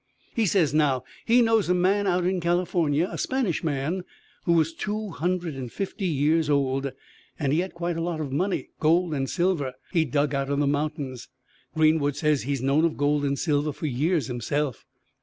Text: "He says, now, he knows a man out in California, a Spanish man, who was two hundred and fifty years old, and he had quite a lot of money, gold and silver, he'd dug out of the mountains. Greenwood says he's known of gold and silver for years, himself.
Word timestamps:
"He 0.33 0.47
says, 0.47 0.73
now, 0.73 1.03
he 1.25 1.43
knows 1.43 1.69
a 1.69 1.75
man 1.75 2.07
out 2.07 2.25
in 2.25 2.39
California, 2.39 3.07
a 3.11 3.19
Spanish 3.19 3.63
man, 3.63 4.03
who 4.45 4.53
was 4.53 4.73
two 4.73 5.09
hundred 5.11 5.53
and 5.53 5.71
fifty 5.71 6.07
years 6.07 6.49
old, 6.49 6.91
and 7.37 7.53
he 7.53 7.59
had 7.59 7.75
quite 7.75 7.97
a 7.97 8.01
lot 8.01 8.19
of 8.19 8.31
money, 8.31 8.69
gold 8.79 9.13
and 9.13 9.29
silver, 9.29 9.73
he'd 9.91 10.09
dug 10.11 10.33
out 10.33 10.49
of 10.49 10.57
the 10.57 10.65
mountains. 10.65 11.27
Greenwood 11.75 12.15
says 12.15 12.41
he's 12.41 12.63
known 12.63 12.83
of 12.83 12.97
gold 12.97 13.23
and 13.23 13.37
silver 13.37 13.71
for 13.71 13.85
years, 13.85 14.25
himself. 14.25 14.87